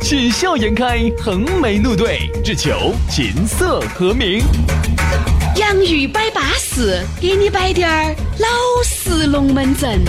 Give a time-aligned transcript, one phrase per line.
[0.00, 4.40] 喜笑颜开，横眉怒对，只求琴瑟和鸣。
[5.56, 8.48] 洋芋摆巴士，给你摆点儿老
[8.84, 10.04] 式龙门阵。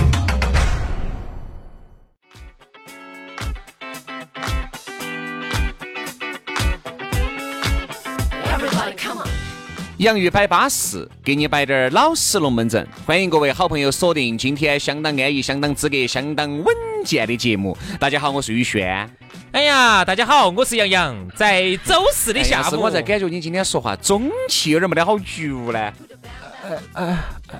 [9.98, 12.88] 洋芋摆巴适，给你摆点儿老实龙门阵。
[13.04, 16.68] 欢迎各位好朋友锁定今天相当安逸、相当资格、相当稳
[17.04, 17.76] 健的节目。
[18.00, 19.10] 大家好，我是宇轩。
[19.58, 21.16] 哎呀，大家好，我是杨洋。
[21.36, 25.92] 在周四的下午，我在感觉你今天说话中气有点没得好足呢。
[26.94, 27.18] 哎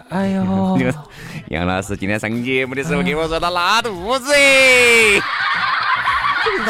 [0.10, 0.78] 哎呦，
[1.50, 4.32] 杨老师今天上节目的时候跟我说他拉肚子。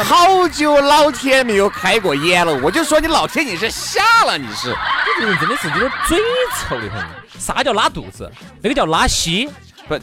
[0.02, 4.74] 好久老天没有开过眼了，我就说你老天你是瞎了，你是。
[5.14, 6.18] 这个人真的是有点嘴
[6.56, 7.04] 臭的很。
[7.38, 8.32] 啥叫拉肚子？
[8.62, 9.46] 那个叫拉稀。
[9.86, 9.94] 不。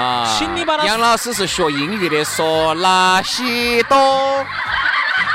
[0.00, 0.36] 啊。
[0.38, 4.44] 请你把杨老师是学英语的，说拉西多，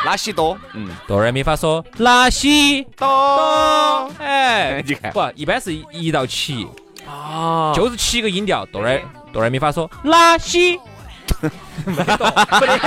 [0.05, 0.57] 拉西多。
[0.73, 0.89] 嗯。
[1.07, 4.11] 哆来咪发嗦，拉西多。
[4.19, 5.11] 哎， 你看。
[5.11, 6.67] 不，一般是一到七。
[7.07, 7.73] 啊。
[7.75, 10.79] 就是七个音调，哆来哆来咪发嗦，拉稀。
[11.85, 12.25] 没得多，
[12.61, 12.79] 没得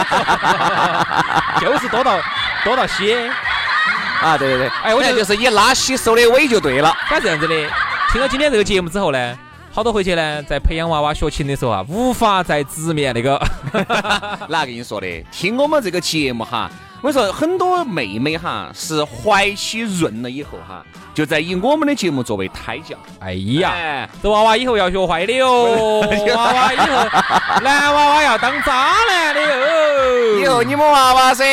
[1.60, 2.18] 就是多到
[2.64, 3.14] 多到稀。
[4.22, 6.92] 啊，对对对，哎，我觉得就是以拉稀收的尾就对了。
[7.08, 7.54] 反正这样子的，
[8.10, 9.38] 听了今天这个节目之后呢，
[9.78, 13.40] 好多回去呢，在培养娃娃学琴的时候啊，无法再直面那个。
[14.50, 15.06] 哪个跟你说的？
[15.30, 16.68] 听我们这个节目哈。
[17.00, 22.96] 我说很多妹妹哈是怀起孕了以后哈，就在以我们的节目作为胎教。
[23.20, 26.00] 哎呀，这娃娃以后要学坏的哟！
[26.34, 26.86] 娃娃以后
[27.62, 30.40] 男娃娃要当渣男的哟！
[30.40, 31.44] 以后你们娃娃噻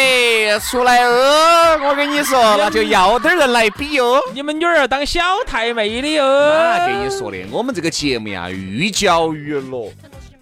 [0.59, 4.19] 出来哦，我跟你说，那就要点人来比哟。
[4.33, 6.23] 你们女儿当小太妹的哟！
[6.23, 7.37] 哪跟你说的？
[7.51, 9.91] 我们这个节目呀，寓教于乐。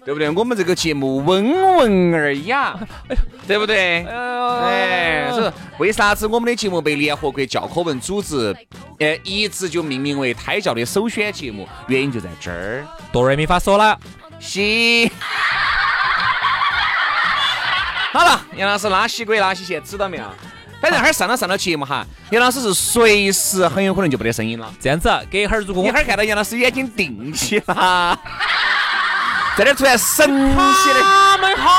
[0.04, 0.28] 对不对？
[0.30, 2.78] 我们这个节目温文尔雅，
[3.48, 4.04] 对不对？
[4.04, 8.54] 哎，是为啥子我们的节目被联合国教科文组织，
[8.98, 11.66] 呃，一直就命名为胎教的首选节目？
[11.88, 12.84] 原因就在这儿。
[13.10, 13.98] 哆瑞咪发嗦了，
[14.38, 15.10] 西。
[18.12, 20.24] 好了，杨老师拉西鬼拉西线，知道没有？
[20.80, 24.70] 反正哈儿上了上了节目哈，杨老师是随时很有可能就没得声音了。
[24.78, 28.20] 这样子，隔一会儿如果一会儿看到杨老师眼睛定起了。
[29.56, 30.56] 在这突然神奇
[30.92, 31.70] 的，他们好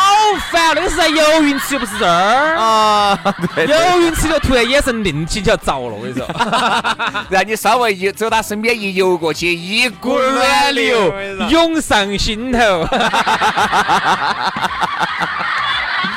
[0.49, 3.19] 烦，那个是在游泳池又不是这儿啊！
[3.57, 3.67] 游
[4.01, 6.25] 泳池就突然眼神定起就要着了，我跟你说，
[7.29, 11.13] 然后你稍微一走他身边一游过去，一股暖流
[11.51, 12.59] 涌上心头，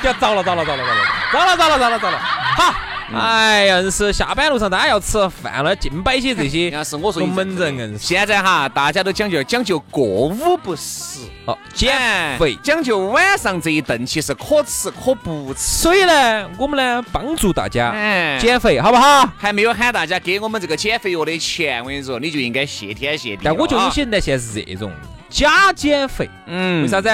[0.02, 0.86] 要着了着了着了着了
[1.32, 2.18] 着了着了着了着了，
[2.56, 2.72] 好。
[3.14, 6.68] 哎呀，是下班路上大家要吃饭了，净摆些这些。
[6.76, 11.96] 要是我说龙门阵，现在哈，大家都讲究讲究过午不食哦，减
[12.38, 15.60] 肥讲究晚上这一顿其实可吃可不吃。
[15.60, 17.92] 所以呢，我们呢帮助大家
[18.38, 19.26] 减肥，好不好？
[19.38, 23.42] 还没有喊大家给我们这个减肥药的钱，我跟你说，你就应该谢天谢地。
[23.44, 24.92] 但我觉得有些人现在是这种
[25.30, 27.08] 假减肥，嗯，为啥子？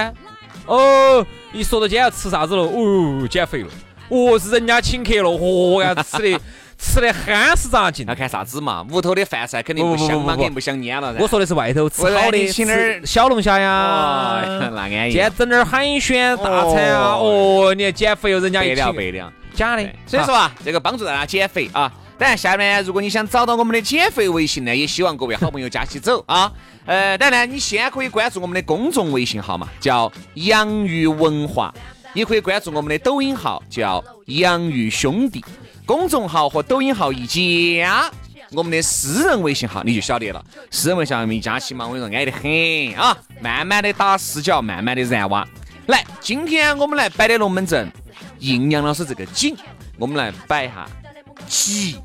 [0.66, 3.68] 哦，一说到今天要吃啥子了，哦，减肥了。
[4.08, 6.40] 哦，是人家请客了，嚯呀，吃的
[6.76, 8.06] 吃的憨是咋劲？
[8.06, 8.84] 要看啥子嘛？
[8.90, 11.14] 屋头的饭菜肯定不香嘛，肯定不香蔫了。
[11.18, 14.42] 我说的是外头吃好的，请点小龙虾呀，
[14.72, 15.12] 那安逸。
[15.12, 19.88] 今天整点海鲜大餐啊，哦，你减肥哦，人家一了百两，假的。
[20.06, 21.90] 所以说啊，这个帮助大家减肥啊。
[22.16, 26.52] 当然，下面如果你想找到我们的减肥微信呢，也希望各位好朋友加起走啊。
[26.86, 31.74] 呃，当然你先可以关注我们的公众微信号嘛，叫洋芋文化。
[32.14, 35.44] 也可以关注我们的抖音号，叫“洋芋兄弟”
[35.84, 38.10] 公众号和抖音号一加，
[38.52, 40.42] 我们的私人微信号你就晓得了。
[40.70, 43.16] 私人微信号一加起嘛，我跟你说，安得很啊！
[43.40, 45.46] 慢慢的打死角，慢慢的燃挖。
[45.88, 47.90] 来，今天我们来摆的龙门阵，
[48.38, 49.56] 应杨老师这个景，
[49.98, 50.88] 我们来摆一下
[51.48, 51.96] 吉。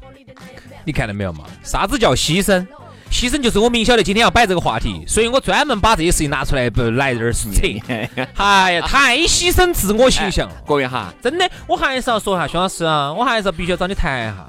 [0.84, 1.46] 你看到没有嘛？
[1.64, 2.66] 啥子叫牺牲？
[3.12, 7.50] 牺牲就是我明晓得今天要摆这个话题，所以我专门把这些事情拿出来不来这儿扯。
[8.38, 14.48] 哎呀，太牺牲自我形象了，各位哈，真的，我还是要说一下，薛老师啊，我还是要必须要找你谈一下。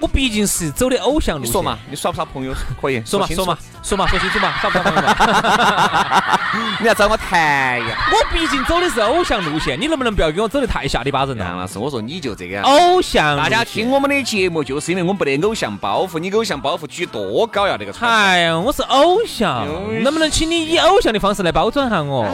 [0.00, 1.48] 我毕竟是走的偶像路线。
[1.48, 2.52] 你说嘛，你耍不耍朋友？
[2.80, 6.40] 可以说嘛，说嘛，说嘛，说清楚嘛， 耍不耍朋友嘛？
[6.80, 7.96] 你要找我谈呀。
[8.12, 11.44] 我毕竟走的是偶像路线，你能不能不要给我走的太下里巴人了？
[11.44, 12.64] 杨老师，我说你就这个样。
[12.64, 16.18] 偶像，大家听我们的节目，就是因为我们不得偶像包袱。
[16.18, 17.76] 你偶像包袱举多高呀？
[17.78, 18.10] 这个船。
[18.10, 19.66] 哎呀，我是偶像，
[20.02, 22.24] 能不能请你以偶像的方式来包装下我？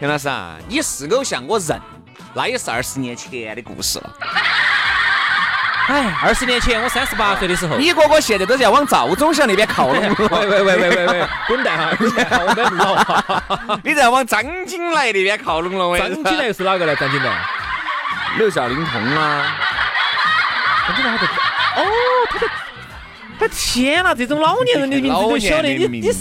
[0.00, 1.80] 杨老师啊，你是偶像，我认，
[2.34, 4.10] 那也是二十年前的故事了。
[5.88, 10.00] 哎，二十年前我三十八岁的时候，你哥哥现在都在往赵忠祥那边靠拢。
[10.30, 13.80] 喂喂喂喂喂喂，滚蛋 哈！
[13.82, 15.98] 你在往张金来那边靠拢了。
[15.98, 16.94] 张金来又是哪个呢？
[16.96, 17.30] 张金来？
[18.38, 19.56] 六小龄童啊。
[20.86, 21.32] 张金来他在。
[21.82, 21.84] 哦，
[22.30, 22.46] 他在。
[23.40, 26.12] 他天哪，这种老年人的名字都晓得，你你你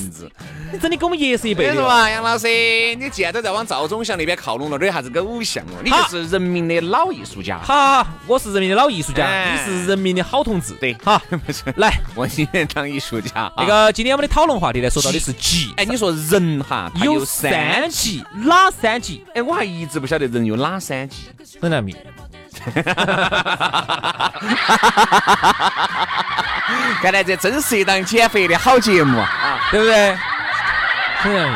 [0.79, 1.81] 真的跟我们爷是一辈的。
[1.81, 2.47] 嘛，杨老师，
[2.95, 5.81] 你既然都在往赵忠祥那边靠拢了，有啥子偶像哦？
[5.83, 7.59] 你就是人民的老艺术家。
[7.59, 10.73] 好，我是人民的老艺术家，你是人民的好同志。
[10.75, 11.21] 对，好，
[11.77, 13.51] 来，我今天当艺术家。
[13.57, 15.73] 那个，今天我们的讨论话题呢，说到的是级。
[15.77, 19.25] 哎，你说人哈有三级，哪三级？
[19.35, 21.27] 哎，我还一直不晓得人有哪三级。
[21.61, 21.95] 很难明。
[27.01, 30.15] 看来这真是一档减肥的好节目啊，对不对？
[31.23, 31.53] 嗯，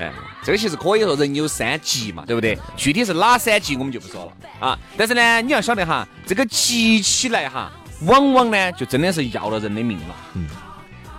[0.00, 2.58] 哎，这个其实可以说人有三急嘛，对不对？
[2.76, 4.78] 具体是哪三急我们就不说了啊。
[4.96, 7.70] 但是呢，你要晓得哈，这个急起来哈，
[8.02, 10.14] 往往呢就真的是要了人的命了。
[10.34, 10.46] 嗯，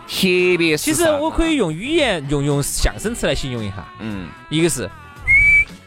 [0.07, 3.85] 特别是其实我可以用语言用用相声词来形容一下。
[3.99, 4.89] 嗯，一个是，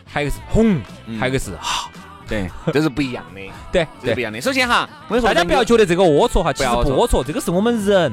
[0.05, 0.81] 还有一个是轰，
[1.19, 1.91] 还有一个是哈。
[2.27, 3.41] 对， 这是不一样的。
[3.73, 4.41] 对，这是不一样的。
[4.41, 8.13] 首先哈，我跟你说，大家不要觉得这个龌龊哈，其实不龌龊，这个是我们人，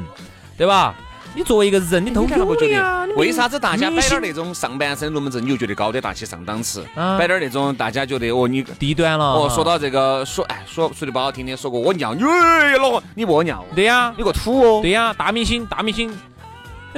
[0.57, 0.95] 对吧？
[1.35, 3.07] 你作为一个人，你都不觉得？
[3.15, 6.85] 为啥子大家摆点那种上半身龙门阵，你就觉得高端大气上档次？
[6.95, 9.25] 摆点那种大家觉得哦，你低端了。
[9.25, 13.63] 哦，说到这个说，哎，说说的不好听的，说过我尿，哎，老你屙尿？
[13.75, 14.79] 对呀，你个土哦。
[14.81, 16.17] 对呀，大明星，大明星，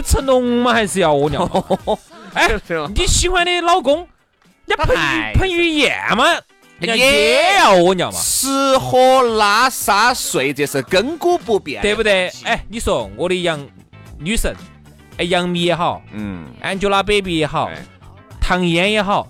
[0.05, 1.49] 成龙嘛还是要屙尿？
[2.33, 2.47] 哎，
[2.95, 4.07] 你喜欢的老公，
[4.65, 4.95] 你彭
[5.33, 6.25] 彭于晏嘛？
[6.79, 8.19] 也要屙尿嘛？
[8.19, 12.31] 吃喝拉撒睡，这是亘古不变，对不对？
[12.43, 13.59] 哎，你说我的杨
[14.19, 14.55] 女神，
[15.17, 17.69] 哎，杨幂也好，嗯，Angelababy 也好，
[18.39, 19.27] 唐嫣也好。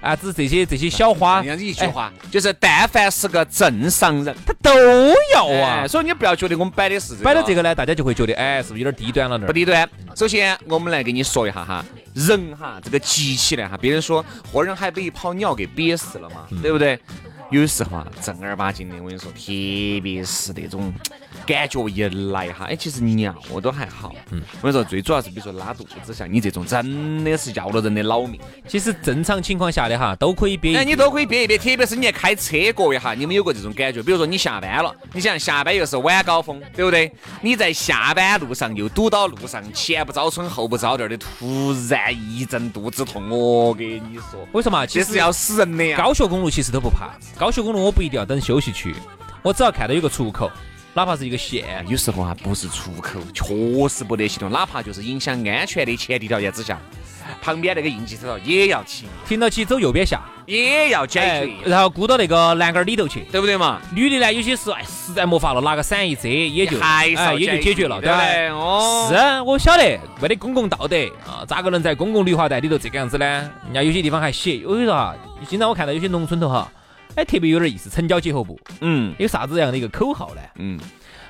[0.00, 4.70] 啊，只是这些这些小花，这样子一句话，就是但凡是个正常人，他都
[5.34, 5.88] 要啊。
[5.88, 9.44] 所以你不要觉得我们摆的是摆的这个呢，大家就会觉得，哎，是不是有点低端了点？
[9.44, 9.90] 不低端。
[10.14, 11.84] 首先，我们来给你说一下哈，
[12.14, 16.96] 人哈这个急起来哈，别人说活人还被一泡尿给憋死了嘛，对不对？
[17.50, 20.92] 有时候啊，正儿八经的，我跟你说，特别是那种
[21.46, 24.14] 感觉一来哈，哎，其实尿都还好。
[24.30, 28.40] 嗯，我跟你说，最主要是比如说拉肚子，像你这种，真的是要了人的老命。
[28.66, 30.76] 其实正常情况下的哈，都可以憋。
[30.76, 34.02] 哎，你都可以憋一憋，特别是你在开车各位哈，你们有过这种感觉？
[34.02, 37.10] 比如说你下班了，你想下班又是晚高峰，对不对？
[37.40, 44.86] 你在下班路上又堵到路上，前不着村后不着店的，突然一阵肚子痛，我跟你说，为什么？
[44.86, 45.98] 其实要死人的呀！
[45.98, 47.10] 高速公路其实都不怕。
[47.38, 48.94] 高速公路我不一定要等休息区，
[49.42, 50.50] 我只要看到有个出口，
[50.98, 56.76] 哪怕是一个线，有时候啊不是出口，确实不得系统，哪怕就是影响安全的前提条件之下，
[57.40, 63.80] 旁边那个应急车道也要停，停到起走右边下，也要解决，然后箍到那个栏杆里头去，对不对嘛？
[63.94, 68.48] 女的呢，有些时候哎实在没法了，拿个伞一遮也就哎也就解决了，对不对？
[68.48, 73.24] 哦，是啊，我晓得，没得公共道德啊，咋个能在公共绿化带里头这个样子呢？
[73.66, 75.14] 人家有些地方还写，我跟你说哈，
[75.48, 76.68] 经常我看到有些农村头哈。
[77.14, 80.40] 哎，特别有点意思，城郊结合部，嗯，有啥子样的一个口号呢？
[80.56, 80.78] 嗯，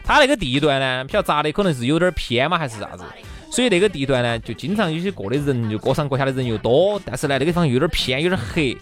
[0.05, 3.05] 它那个地段呢，不晓得咋的，可能是有点偏嘛，还是啥子？
[3.51, 8.77] 所以那个地段呢，就经常有些过的人，就各上各下的人又多，但是呢，那个地方有点偏，有点黑，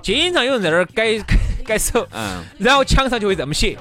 [0.00, 1.18] 经常有人在那儿改
[1.66, 3.76] 改手，嗯，然后墙上就会这么写：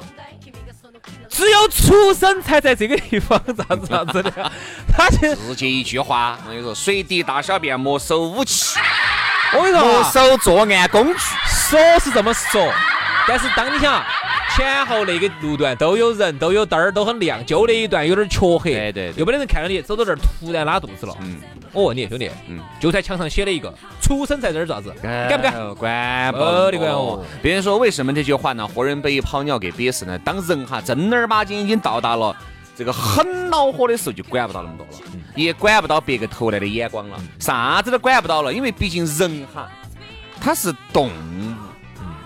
[1.29, 4.51] 只有畜生才在这个地方，啥子啥子的。
[4.91, 8.79] 他就直接一句话，我跟你说，随地大小便莫收武器，
[9.53, 11.19] 我跟你说，莫收作案工具。
[11.47, 12.71] 说是这么说，
[13.27, 14.03] 但是当你想
[14.55, 21.13] 前后那个路段都有人，都有灯儿，都很亮，就那一段有点黢黑，对对，又没得人看到你，走到这儿突然拉肚子了。
[21.21, 21.41] 嗯，
[21.73, 24.93] 我问你兄弟，嗯，就在墙上写了一个“出生在这儿”咋子？
[25.01, 25.75] 敢不敢？
[25.75, 27.21] 管不的管哦。
[27.41, 28.65] 别人说为什么这句话呢？
[28.65, 30.17] 活人被泡尿给憋死呢？
[30.19, 32.33] 当人哈正儿八经已经到达了
[32.77, 34.93] 这个很恼火的时候，就管不到那么多了，
[35.37, 39.69] 也管不到别个投来的眼光了，啥子都管不到了，因为毕竟人哈。
[40.39, 41.53] 他是动物，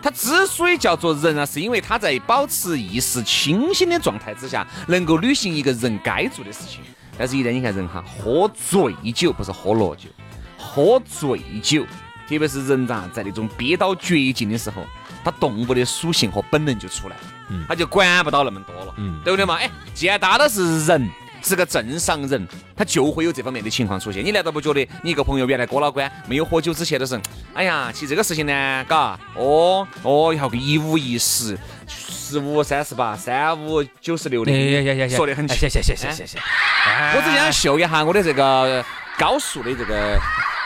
[0.02, 6.82] 他之所以叫做人啊，是因为他在保持意识清醒的状态之下，能够履行一个人该做的事情。
[7.18, 10.10] 但是，一旦你看人哈，喝醉酒不是喝罗酒，
[10.58, 11.84] 喝醉酒，
[12.28, 14.84] 特别是人咋在那种憋到绝境的时候，
[15.24, 19.56] 他动物的属性和本能就出来了，他就管不到那么多了，嗯对不对嘛？
[19.56, 21.10] 哎，既然大家都是人。
[21.42, 24.24] 是个正常人，他就会有这方面的情况出现。
[24.24, 27.20] 你难道不觉得你一个朋友原来郭老倌没有喝酒之前都是，
[27.54, 31.58] 哎呀，其实这个事情呢，嘎，哦哦，要个一五一十，
[31.88, 35.58] 十五三十八，三五九十六的，行行行行，说得很清。
[35.58, 36.40] 谢谢谢谢谢谢，
[37.16, 38.84] 我只想秀一下我的这个
[39.18, 40.20] 高数的这个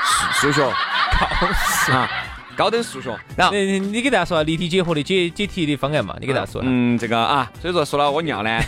[0.04, 2.10] 数数学，高数啊，
[2.56, 3.16] 高等数学。
[3.36, 6.16] 然后，你你给大家说下立体解惑的解解题的方案嘛？
[6.20, 6.68] 你给大家说下。
[6.70, 8.60] 嗯，这个啊，所以说说了我尿呢，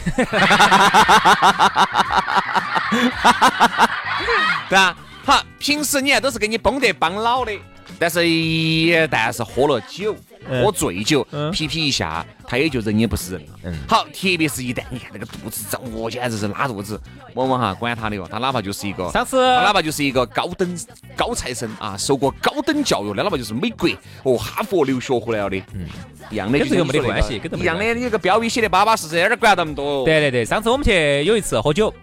[4.70, 4.96] 对啊？
[5.26, 7.52] 好，平时你看都是给你绷得帮老的，
[8.00, 10.14] 但是一旦是喝了酒。
[10.14, 13.48] 嗯喝醉酒，嗯皮皮一下，他也就人也不是人了。
[13.66, 16.98] 嗯好，特别是一旦你看那个肚子胀，我简直是拉肚子。
[17.34, 20.80] 往往哈，管他的哟，他哪怕就是一个，上次他哪怕就是一个高等
[21.18, 23.90] 高材生啊，受过高等教育的，哪怕就是美国
[24.24, 25.86] 哦哈佛留学回来了的，嗯，
[26.30, 30.06] 一样的，跟这个没得关系跟这没得一样的，你这个标语写的巴巴适适，哪儿管那么多？
[30.06, 31.94] 对对对，上次我们去有一次喝酒，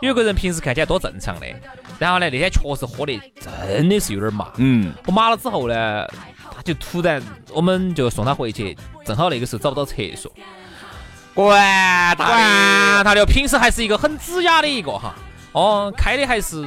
[0.00, 1.46] 有个人平时看起来多正常的，
[1.98, 4.48] 然后呢那天确实喝的真的是有点麻。
[4.56, 6.06] 嗯，我麻了之后呢，
[6.54, 7.22] 他就突然
[7.52, 10.32] 我们就送他回去，正好那个时候找不到厕所，
[11.34, 12.38] 管他管
[12.98, 13.04] 的。
[13.04, 13.26] 他的。
[13.26, 15.14] 平时还是一个很子雅的一个哈，
[15.52, 16.66] 哦，开的还是。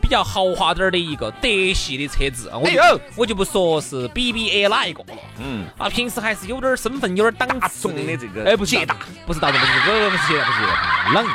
[0.00, 8.96] 比较豪华点儿的一个德系的车子，我就、我就不说是 BBA 哪一个了，嗯，啊，平时还是有点儿身份，有点儿档次众的这个哎，不是捷达，
[9.26, 11.34] 不是大众，不是不是不是捷达，不是捷达，朗朗，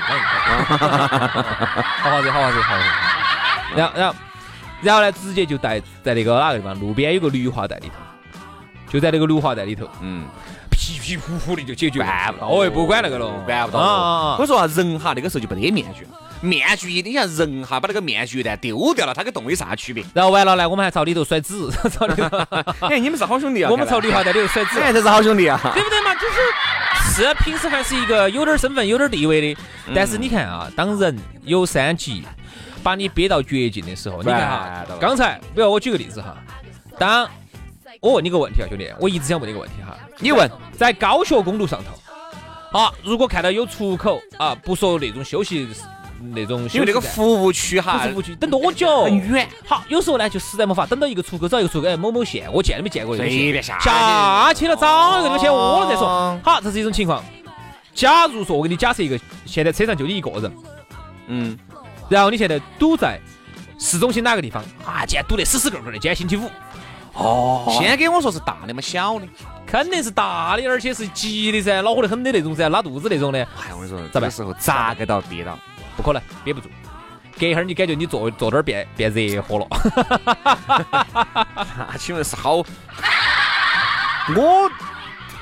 [2.02, 3.13] 豪华车，好华车，好华车。
[3.76, 4.16] 然后然后
[4.82, 7.94] 然后呢，直接就带在那个哪个地方，路边有个绿化带里头，
[8.92, 10.26] 就在那个绿化带里头，嗯，
[10.70, 12.06] 皮皮呼呼的就解决了。
[12.06, 16.06] 管不到哦，不管那个了，管不到我说啊，人哈那个时候就不得面具，
[16.42, 20.04] 面具你想人哈把那个面具一旦丢掉了，它跟动物有啥区别？
[20.14, 22.38] 然后完了呢，我们还朝里头甩纸，朝里头，
[22.88, 23.70] 哎，你们是好兄弟啊！
[23.72, 24.80] 我们朝绿化带里头甩纸。
[24.80, 25.60] 哎，这是好兄弟啊！
[25.74, 26.14] 对不对嘛？
[26.16, 29.62] 就是是平时还是一个有点身份、有点地位的，
[29.96, 32.24] 但是你看啊，当人有三急，
[32.84, 36.36] 把你憋到绝境的时候，你看哈，刚才比如我举个例子哈，
[37.00, 37.28] 当
[38.02, 45.68] 我问你个问题啊，兄弟，我一直想问你个问题哈，你问，在高速公路上头，啊，如果看到有出口啊，不说那种休息
[46.34, 49.04] 那种休息因为那个服务区哈，服务区，等多久？
[49.04, 49.48] 很远。
[49.66, 56.40] 好，有时候呢就实在没法等到一个出口，找一个出口，哎，某某县，我见都没见过随便下去下去了，找一个地方先窝了再说哦。
[56.44, 57.24] 好，这是一种情况。
[57.94, 60.52] 假如说我给你假设一个，现在车上就你一个人，
[61.28, 61.58] 嗯，
[62.14, 63.20] 然后你现在堵在
[63.80, 65.04] 市中心哪个地方啊？
[65.06, 66.48] 今天堵得死死个个的，今天星期五，
[67.14, 69.28] 哦，先给我说是大的嘛，小的。
[69.66, 75.58] 肯定是大的，而且是急的噻，恼火得很的那种噻，拉肚子那种的，哎，我跟你说，这个时候咋个到憋到？
[75.98, 76.70] 不可能憋不住。
[77.40, 79.68] 隔一会儿你感觉你坐坐这儿变变热和了，
[81.76, 82.58] 那 请问是好？
[84.36, 84.72] 我，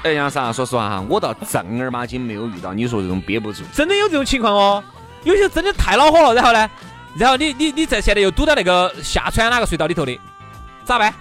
[0.03, 0.53] 哎，杨啥？
[0.53, 3.63] 说实话哈，我倒正儿八经没有遇到你说这种憋不住。
[3.73, 4.81] 真的有这种情况哦。
[5.23, 6.69] 有些真的太恼火了，然后呢，
[7.15, 10.19] 然后你你你在现在又堵到那个下穿哪个隧道里头的，
[10.85, 11.13] 咋办？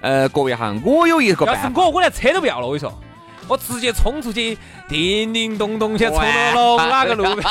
[0.00, 1.80] 呃，各位哈，我有一个要是办法。
[1.80, 3.00] 我，我连车都不要了，我跟你说，
[3.46, 4.58] 我直接冲出去，
[4.88, 6.20] 叮叮咚咚先冲
[6.54, 7.48] 到了哪个路边。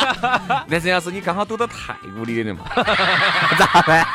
[0.70, 2.62] 但是要是你刚好堵到太古里的嘛，
[3.58, 4.06] 咋办？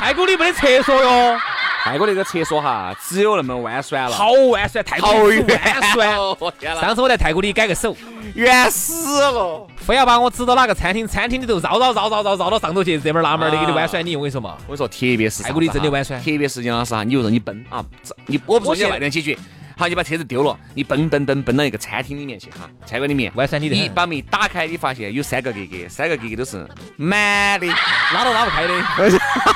[0.00, 1.38] 太古里没得厕所哟，
[1.84, 6.18] 泰国那个厕所哈，只有那么弯酸了，好弯酸，太古里是弯酸。
[6.38, 7.94] 我 天，上次我在泰国里改个手，
[8.34, 9.66] 冤死了！
[9.76, 14.56] 非要把我指到哪个餐厅，餐厅里头绕绕绕绕绕绕到上头去，这门儿那门儿的给你弯酸你，我跟你说嘛。
[14.66, 17.84] 我跟你说，特别是泰国里啥子哈真的弯酸特别是杨老师哈，你就让你奔啊，
[18.24, 19.36] 你我不说你在外面解决，
[19.76, 26.64] 好，你把车子丢了，你奔奔奔奔到一个餐厅里面去哈，餐馆里面，弯酸你的很你把门一打开，你发现有三个格格，三个格格都是
[26.96, 27.66] 满的，
[28.12, 28.74] 拉都拉不开的。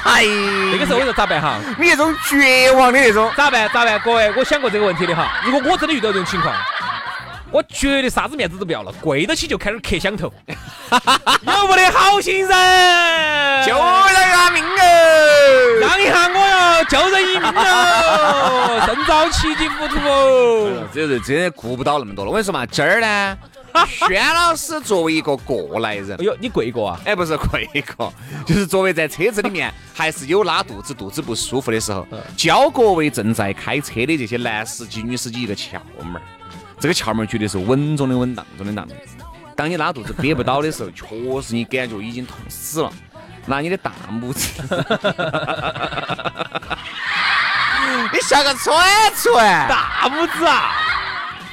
[0.04, 0.24] 哎，
[0.72, 1.60] 那个时候我说咋办哈？
[1.78, 3.68] 你那种绝望的那种，咋办？
[3.72, 3.98] 咋办？
[4.00, 5.40] 各位，我想过这个问题的哈。
[5.44, 6.54] 如果我真的遇到这种情况，
[7.50, 10.32] 我绝对啥子面子都不要了，跪到起就开始磕响头。
[10.48, 12.48] 有没得好心人？
[13.66, 15.80] 救人啊命哦！
[15.80, 20.88] 让一下我哟，救人一命哦，身遭七级浮屠哦。
[20.92, 22.30] 这是真的顾不到那么多了。
[22.30, 23.36] 我跟你说嘛，今儿呢，
[24.06, 27.00] 轩老师作为一个过来人哎，呦，你跪过啊？
[27.04, 28.12] 哎，不是跪过，
[28.46, 36.22] 就是作为在车子里面 还是有拉肚子、肚子不舒服的时候，教各位正在开车的这些男司机、女司机一个窍门儿。
[36.80, 38.86] 这个窍门绝对是稳中的稳当中的当。
[39.56, 41.06] 当你拉肚子憋不到的时候，确
[41.42, 42.92] 实你感觉已经痛死了，
[43.46, 44.62] 拿你的大拇指，
[48.12, 48.72] 你像个铲
[49.16, 50.70] 铲，大拇指啊！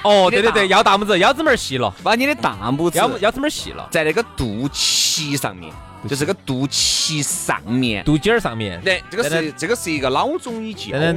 [0.04, 3.88] 哦，对对对，腰大拇指，腰子门儿细了，把你的大拇指腰腰子门儿细了。
[3.90, 5.74] 在那个肚脐上面
[6.08, 8.04] 就是个肚脐上面。
[8.04, 8.80] 肚脐儿上面。
[8.82, 11.14] 对，这个是这个是一个老中医教的，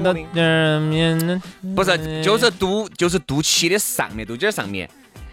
[1.74, 4.88] 不是，就是肚就是肚脐的上面，肚脐儿上面，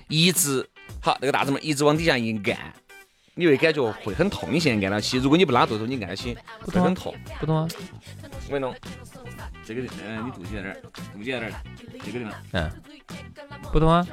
[0.07, 0.67] 一直
[0.99, 2.57] 好那个大指拇一直往底下一按，
[3.35, 4.49] 你会感觉会很痛。
[4.51, 7.13] 你现在按到起，如果你不拉肚子，你按起会很痛。
[7.39, 7.67] 不痛啊？
[8.47, 8.73] 我跟你弄，
[9.65, 10.75] 这个嗯，你肚脐在哪儿？
[11.13, 11.51] 肚脐在哪儿？
[12.05, 12.33] 这个地方。
[12.53, 12.71] 嗯。
[13.71, 14.05] 不痛啊？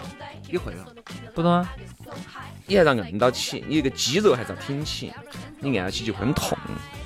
[0.50, 0.84] 你会了？
[1.34, 1.68] 不痛啊？
[2.66, 5.12] 你还要摁到起，你这个肌肉还是要挺起，
[5.60, 6.56] 你按到起就会很痛。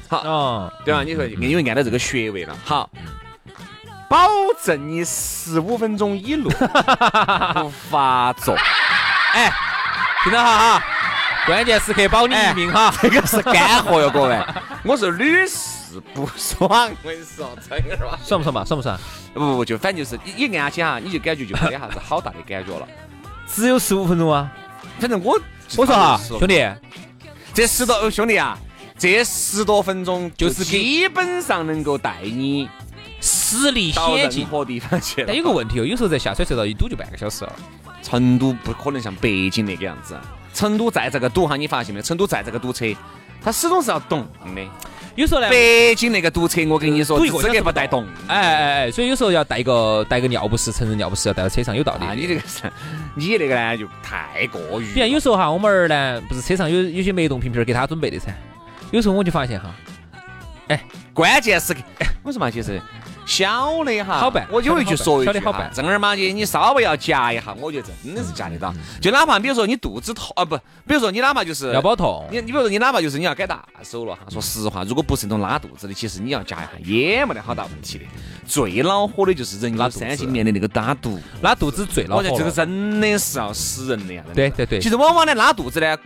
[0.09, 1.03] 好，哦，对吧？
[1.03, 2.57] 你说因为按到这个穴位了。
[2.65, 2.89] 好，
[4.09, 4.29] 保
[4.63, 6.45] 证你十五分钟以内
[7.55, 8.57] 不发作。
[9.35, 9.53] 哎，
[10.23, 10.85] 听到哈哈，
[11.47, 12.95] 关键时刻保你一命哈。
[13.03, 14.41] 这个是干货哟，各位，
[14.85, 15.66] 我是屡试
[16.15, 16.69] 不爽。
[17.03, 18.19] 我跟你说，真的吧？
[18.25, 18.65] 爽不爽嘛？
[18.65, 18.99] 爽不爽？
[19.35, 22.87] 不不不，就反正就是一按下去哈，你就感觉就没得啥子好大的感觉了。
[23.47, 24.53] 只有十五分钟啊？
[24.99, 25.39] 反正我
[25.77, 26.67] 我说哈，兄弟，
[27.55, 28.59] 这十多兄弟啊，
[28.99, 32.69] 这十多分钟就是基本上能够带你
[33.21, 35.25] 实力险境任何地方去。
[35.27, 37.53] 但有个问题哦，有时候在下水隧道一堵就半个小时了。
[38.03, 40.17] 成都不可能像北京那个样子，
[40.55, 42.03] 成都在这个堵哈，你发现没有？
[42.03, 42.87] 成都在这个堵车，
[43.43, 44.71] 它始终是要动的。
[45.17, 48.07] 有时候呢，北京那个堵车，我跟你说，资格不带动。
[48.29, 52.21] 哎哎哎，所以有时候要带个带个尿不湿，成人尿不湿要带到车上，有道理。
[52.21, 52.71] 你这个是，
[53.15, 54.93] 你那个呢就太过于。
[54.93, 58.27] 比如有时候哈，我们儿呢，不是车上有有些脉动瓶瓶给他准备的噻。
[58.91, 59.75] 有时候我就发现哈，
[60.69, 61.75] 哎，关键是，
[62.23, 62.81] 我说嘛，其实。
[63.27, 64.47] 小的哈，好办。
[64.51, 68.73] 我有一句说一句哈，正儿八经，你稍微要夹一下，我觉得真的是夹得到。
[69.01, 70.57] 就哪怕比如说你肚子痛啊，不，
[70.87, 74.23] 比如说你哪怕就是腰包痛，你你比如说你哪怕就是你要改大手了哈。
[74.31, 78.05] 说实话，如果不是那种拉肚子的，其实你要夹一下也没得好大问题的。
[78.47, 82.23] 最恼火的就是人有三斤面的那个拉肚，拉肚子最恼火。
[82.23, 84.23] 我觉得这个真的是要死人的呀。
[84.33, 84.79] 对对对。
[84.81, 85.99] 其实往往呢拉肚子呢，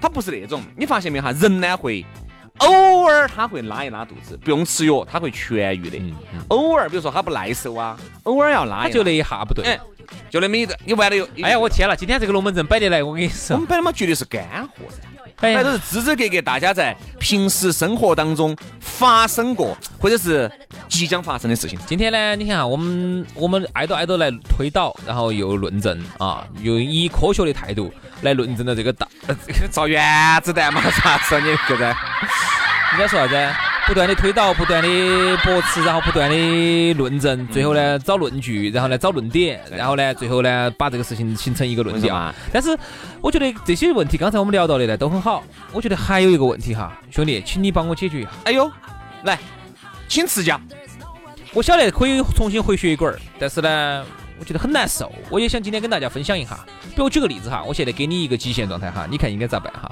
[0.00, 1.32] 它不是那种，你发现没有哈？
[1.32, 2.06] 人呢会。
[2.62, 5.98] 偶尔他会拉一拉肚子，不用吃药，他会痊愈的。
[6.48, 9.78] 偶尔，比如说他不耐受啊，偶尔要拉，他就那一下不对，
[10.30, 15.02] 就那么一个，你完了又，哎呀，我天了，今天这个龙门阵摆得来，我跟你说，我们摆的嘛绝对是干货噻，
[15.40, 20.50] 摆都是支支格格，大家在平时生活当中发生过或者是
[20.88, 21.78] 即将发生的事情。
[21.86, 29.08] 今天呢，你看哈，我们我们挨着挨着来推导，然后又论证啊，又以科学的态度来论证了这个道，
[29.70, 30.04] 造原
[30.42, 31.96] 子弹嘛，啥子你觉得？
[32.92, 33.34] 应该说啥子？
[33.86, 34.88] 不断的推导，不断的
[35.38, 42.32] 驳斥，然后不断的论证，最后呢找论据，然后呢找论点，然后呢最后呢把这个事情形成一个论调。
[42.52, 42.78] 但是
[43.20, 45.42] 我觉得这些问题刚才我们聊到的呢都很好。
[45.72, 48.30] 我觉得还有一个问题哈，兄弟，请你帮我解决一下。
[48.44, 48.70] 哎呦，
[49.24, 49.38] 来，
[50.06, 50.60] 请赐教。
[51.52, 54.04] 我晓得可以重新回血管，但是呢。
[54.38, 56.58] 我觉得很难受，我也想今天跟大家分享一下。
[56.82, 59.88] 比如举个例子哈，我现在给你一个极限状态哈，你看应该咋办哈？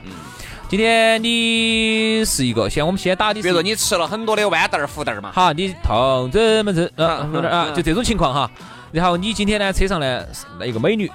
[0.71, 7.27] 今天你是一个，先我们先打的，比如说你吃了很多的豌豆儿、胡豆儿嘛，好，你痛怎么子啊？
[7.51, 8.49] 啊，就这种情况哈。
[8.93, 10.25] 然后你今天呢，车上呢
[10.61, 11.09] 来一个美女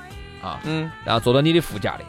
[0.44, 2.04] 啊，嗯，然后坐到你的副驾的。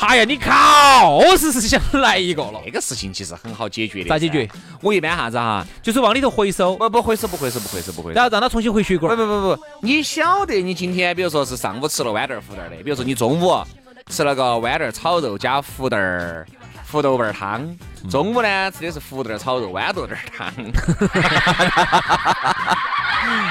[0.00, 1.22] 哎呀，你靠！
[1.36, 2.60] 是是想来一个了。
[2.64, 4.08] 这个事情其实很好解决的。
[4.08, 4.50] 咋解决？
[4.80, 6.74] 我一般啥子哈，就是往里头回收。
[6.78, 8.16] 不不回收，不回收，不回收，不回收。
[8.16, 9.16] 然后让他重新回血管。
[9.16, 13.64] 不不不不，你晓得你今天比如说是上午吃了豌豆儿胡豆儿的，比如说你中午
[14.08, 16.44] 吃了个豌豆炒肉加胡豆儿
[16.90, 17.74] 胡豆味儿汤，
[18.10, 20.52] 中午呢吃的是胡豆炒肉豌豆点儿汤。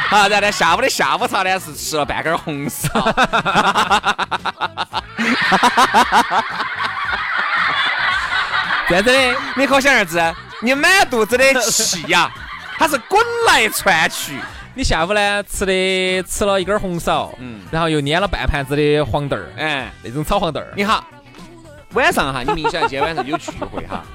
[0.10, 2.90] 好，然后呢下午的下午茶呢是吃了半根红烧。
[8.88, 10.22] 这样子的，你可想而知，
[10.62, 12.30] 你满肚子的气呀，
[12.78, 14.38] 它是滚来窜去。
[14.74, 20.74] 你下午呢吃的吃了一根红苕，嗯，然后又捏了半盘子的黄豆儿，哎，那种炒黄豆儿。
[20.78, 21.06] 你好，
[21.94, 24.06] 晚上哈，你明显今天晚上有聚会哈。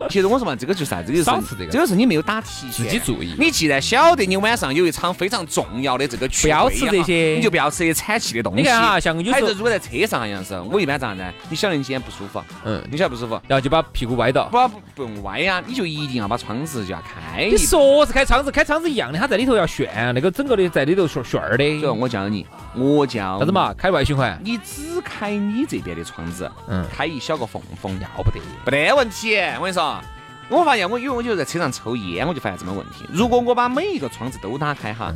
[0.08, 1.02] 其实我说嘛，这个就是啥？
[1.02, 1.24] 这个是
[1.70, 3.34] 这个是你没有打提前，自己注意。
[3.38, 8.62] 你既然晓得你晚上有一场非常重要的这个聚会，不要吃这些，你就不要吃些产气的东西。
[8.62, 11.30] 你看哈，像有时候如果在车上样子，我一般咋呢？
[11.50, 17.44] 你晓得你今天不舒服，嗯，你晓得不舒服，然后就把屁股歪到，不不不用歪呀，你就一定要把窗子就要开。
[17.44, 21.92] 你说是开窗子，开窗子一样的，它在里头要旋，那个整个的在里头旋旋的。
[21.92, 23.74] 我教你，我教啥子嘛？
[23.74, 24.40] 开外循环。
[24.44, 29.36] 你只开你这边的窗子，嗯，开一小个缝缝，要不得，不得问题。
[29.56, 30.00] 我跟你说。
[30.48, 33.06] 我发现我因为我就在车上抽烟，我就发现这么问题。
[33.08, 35.14] 如果我把每一个窗子都打开哈，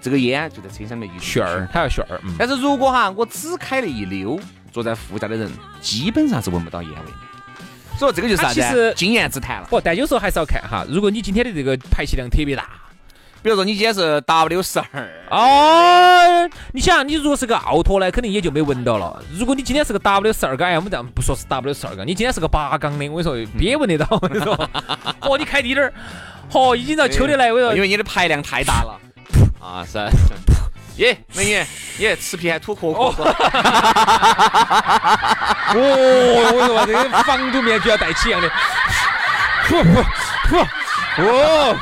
[0.00, 2.18] 这个烟就在车上面一旋儿，它要旋儿。
[2.38, 4.40] 但是如果哈我只开了一溜，
[4.72, 5.50] 坐在副驾的人
[5.82, 7.12] 基本上是闻不到烟味。
[7.98, 8.94] 所以这个就是啥子？
[8.96, 9.66] 经验之谈了。
[9.68, 10.86] 不，但有时候还是要看哈。
[10.88, 12.70] 如果你今天的这个排气量特别大。
[13.42, 19.22] 比如说你今天是 W 十二，哦，你想，你如果是个奥拓呢，肯定也就没闻到了。
[19.34, 24.06] 如果你今天是个 W 十二缸我们这样，不说是 W 十二缸，你今天是个八缸的，我跟你说，别闻得到。
[24.10, 24.52] 我跟你说，
[25.20, 25.92] 哦，你开低点儿，
[26.52, 29.00] 哦，已经到秋天来，我跟你说，因为你的排量太大了。
[29.58, 30.06] 啊，是。
[30.96, 31.64] 耶，美女，
[32.04, 33.24] 耶，吃皮还吐壳壳。
[35.72, 38.50] 哦，我跟你说，这个防毒面具要戴起一样的。
[39.66, 40.04] 噗噗
[40.50, 40.66] 噗，
[41.22, 41.74] 哦。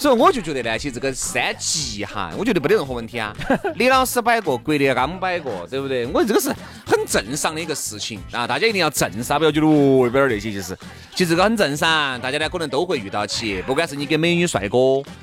[0.00, 3.36] 所以我就觉得呢，其实这个三级哈，我觉得没得任何问题啊。
[3.74, 6.06] 李老师摆过，郭德纲摆过，对不对？
[6.06, 6.48] 我这个是
[6.86, 10.74] 很正常的一个事情啊，大家一定要正视，不要觉得哦，那边那些就是，
[11.14, 14.78] 其实这个很正常，大家呢可能都会遇到起，不管是你跟美女帅哥，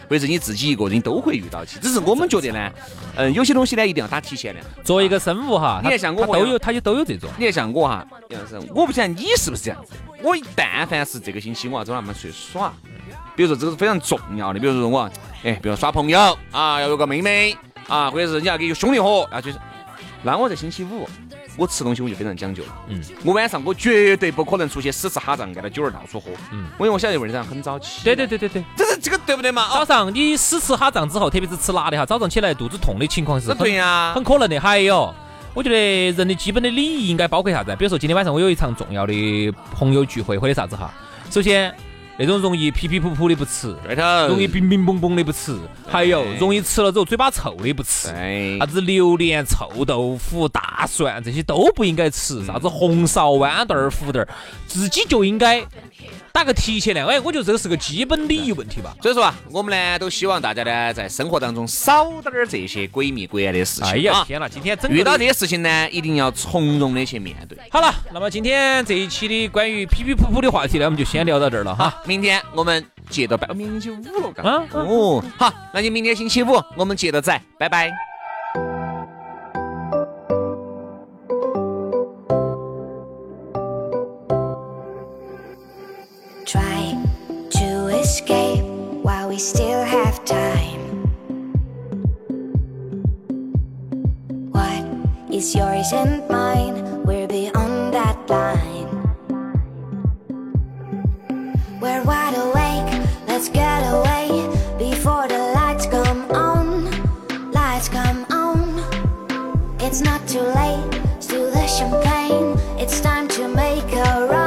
[0.07, 1.79] 或者是你自己一个人，都会遇到起。
[1.81, 2.71] 只是我们觉得呢，
[3.15, 4.63] 嗯，有些东西呢一定要打提前量。
[4.83, 7.27] 作为一个生物哈，你看像我都有，他就都有这种。
[7.39, 9.93] 你看像我哈，杨老师，我不晓得你是不是这样子。
[10.21, 12.71] 我但凡是这个星期我要找他们出去耍。
[13.37, 15.07] 比如说这个是非常重要的，比如说我，
[15.43, 16.19] 哎，比如耍朋友
[16.51, 17.55] 啊，要有个妹妹
[17.87, 19.59] 啊，或者是你要给兄弟伙，啊就是，
[20.23, 21.07] 那我在星期五，
[21.55, 22.69] 我吃东西我就非常讲究了。
[22.87, 26.31] 嗯，我晚上我绝对不可能出去死吃哈胀，干到酒儿到处喝。
[26.51, 28.03] 嗯，因为我晓得为啥很早起。
[28.03, 29.67] 对对对对对，这是这个对不对嘛？
[29.71, 34.59] 早上你死吃哈胀之后，特别是吃辣的哈，早上起来肚子痛的情况是对呀，很可能的。
[34.59, 35.13] 还有，
[35.53, 37.75] 我觉得人的基本的礼仪应该包括啥子？
[37.77, 40.91] 比如说今天晚上我有一场重要的朋友聚会或者啥子哈，
[41.29, 41.71] 首先。
[42.19, 45.55] 那种容易皮皮噗噗的不吃，对头；容易冰冰嘣嘣的不吃，
[45.87, 48.07] 还有容易吃了之后嘴巴臭的不吃。
[48.59, 52.43] 啥子榴莲、臭豆腐、大蒜这些都不应该吃。
[52.45, 54.27] 啥子红苕、豌豆儿、胡豆儿，
[54.67, 55.63] 自己就应该。
[56.37, 58.95] 打个提前量，哎，我觉得这个是个基本礼仪问题吧。
[59.01, 63.89] 所以说啊，我们呢都希望大家呢在生活当中少点儿这些鬼迷鬼眼的事情。
[63.89, 64.47] 哎呀，天哪！
[64.47, 67.57] 今天遇到这些事情呢，一定要从容的去面对。
[67.71, 71.91] 好了，那么今天这一期的关于皮皮噗噗的话题呢，我们就先聊到这儿了哈。
[72.05, 73.47] 明天我们接着拜。
[73.55, 78.06] 明天星期五了，啊哦，好，那就明天星期五我们接着再，拜拜。
[95.87, 97.03] Is yours and mine?
[97.03, 98.89] We're beyond that line.
[101.81, 104.27] We're wide awake, let's get away
[104.77, 107.51] before the lights come on.
[107.51, 108.59] Lights come on.
[109.79, 112.57] It's not too late, still the champagne.
[112.79, 114.46] It's time to make a run,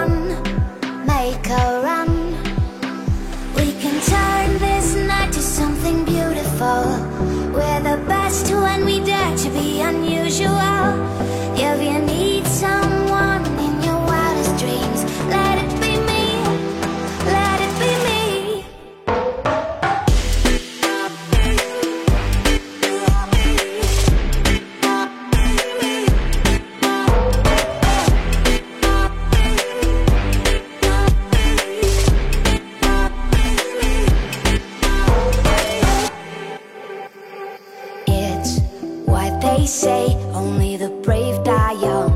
[39.61, 42.13] they say, only the brave die young.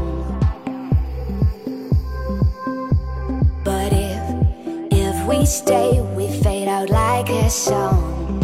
[3.63, 4.23] But if,
[4.91, 8.41] if we stay, we fade out like a song.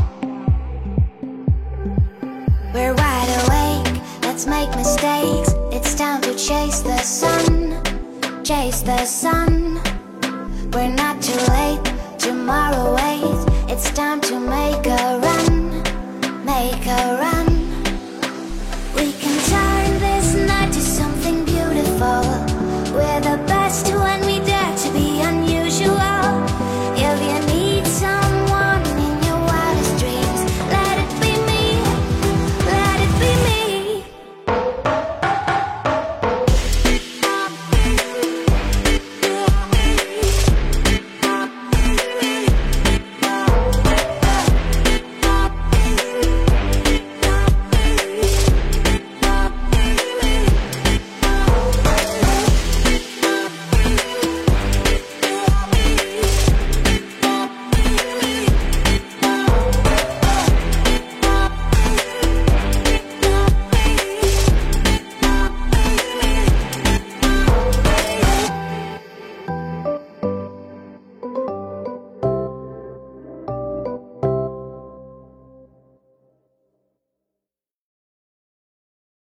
[2.74, 5.54] We're wide awake, let's make mistakes.
[5.72, 7.82] It's time to chase the sun,
[8.44, 9.80] chase the sun.
[10.72, 11.84] We're not too late,
[12.18, 13.44] tomorrow waits.
[13.72, 17.39] It's time to make a run, make a run.